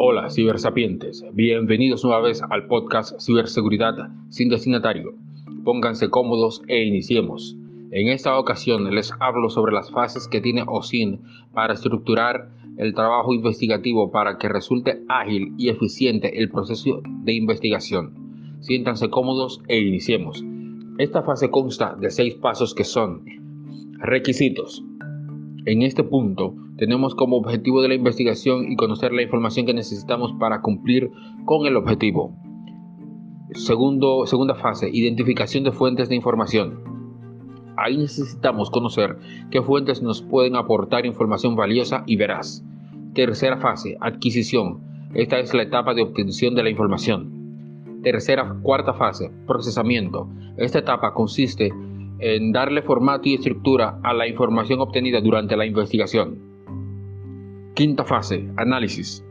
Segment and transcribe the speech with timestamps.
[0.00, 1.24] Hola, cibersapientes.
[1.32, 5.14] Bienvenidos una vez al podcast Ciberseguridad sin destinatario.
[5.64, 7.56] Pónganse cómodos e iniciemos.
[7.90, 11.22] En esta ocasión les hablo sobre las fases que tiene OSIN
[11.52, 18.56] para estructurar el trabajo investigativo para que resulte ágil y eficiente el proceso de investigación.
[18.60, 20.44] Siéntanse cómodos e iniciemos.
[20.98, 23.24] Esta fase consta de seis pasos que son
[23.98, 24.84] requisitos.
[25.68, 30.32] En este punto tenemos como objetivo de la investigación y conocer la información que necesitamos
[30.40, 31.10] para cumplir
[31.44, 32.34] con el objetivo.
[33.52, 36.80] Segunda fase, identificación de fuentes de información.
[37.76, 39.18] Ahí necesitamos conocer
[39.50, 42.64] qué fuentes nos pueden aportar información valiosa y veraz.
[43.12, 44.80] Tercera fase, adquisición.
[45.12, 48.00] Esta es la etapa de obtención de la información.
[48.02, 50.30] Tercera, cuarta fase, procesamiento.
[50.56, 51.74] Esta etapa consiste
[52.18, 56.38] en darle formato y estructura a la información obtenida durante la investigación.
[57.74, 59.24] Quinta fase, análisis.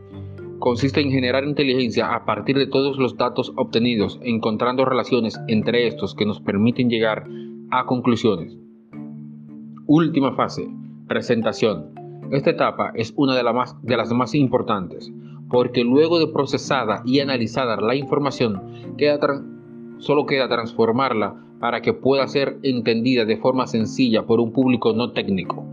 [0.58, 6.14] Consiste en generar inteligencia a partir de todos los datos obtenidos, encontrando relaciones entre estos
[6.14, 7.28] que nos permiten llegar
[7.70, 8.56] a conclusiones.
[9.86, 10.68] Última fase,
[11.06, 11.92] presentación.
[12.30, 13.42] Esta etapa es una de,
[13.96, 15.12] las más importantes,
[15.48, 18.62] porque luego de procesada y analizada la información,
[19.98, 25.12] solo queda transformarla para que pueda ser entendida de forma sencilla por un público no
[25.12, 25.64] técnico.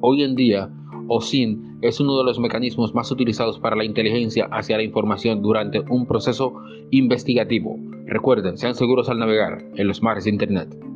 [0.00, 0.70] Hoy en día,
[1.08, 5.80] OSIN es uno de los mecanismos más utilizados para la inteligencia hacia la información durante
[5.80, 6.54] un proceso
[6.90, 7.78] investigativo.
[8.06, 10.89] Recuerden, sean seguros al navegar en los mares de Internet.